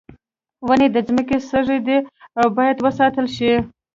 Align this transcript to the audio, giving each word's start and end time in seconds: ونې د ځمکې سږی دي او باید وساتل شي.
ونې 0.67 0.87
د 0.91 0.97
ځمکې 1.07 1.37
سږی 1.49 1.79
دي 1.87 1.97
او 2.39 2.45
باید 2.57 2.77
وساتل 2.85 3.25
شي. 3.35 3.51